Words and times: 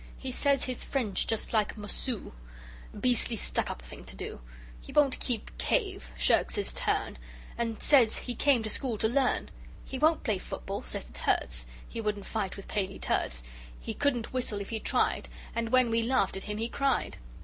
He 0.17 0.31
says 0.31 0.63
his 0.63 0.83
French 0.83 1.27
just 1.27 1.53
like 1.53 1.77
Mossoo 1.77 2.31
A 2.91 2.97
beastly 2.97 3.35
stuck 3.35 3.69
up 3.69 3.83
thing 3.83 4.03
to 4.05 4.15
do 4.15 4.41
He 4.79 4.91
won't 4.91 5.19
keep 5.19 5.55
cave, 5.59 6.11
shirks 6.17 6.55
his 6.55 6.73
turn 6.73 7.19
And 7.55 7.83
says 7.83 8.17
he 8.17 8.33
came 8.33 8.63
to 8.63 8.69
school 8.71 8.97
to 8.97 9.07
learn! 9.07 9.51
He 9.85 9.99
won't 9.99 10.23
play 10.23 10.39
football, 10.39 10.81
says 10.81 11.11
it 11.11 11.17
hurts; 11.17 11.67
He 11.87 12.01
wouldn't 12.01 12.25
fight 12.25 12.57
with 12.57 12.67
Paley 12.67 12.97
Terts; 12.97 13.43
He 13.79 13.93
couldn't 13.93 14.33
whistle 14.33 14.59
if 14.59 14.69
he 14.69 14.79
tried, 14.79 15.29
And 15.53 15.69
when 15.69 15.91
we 15.91 16.01
laughed 16.01 16.35
at 16.35 16.45
him 16.45 16.57
he 16.57 16.67
cried! 16.67 17.17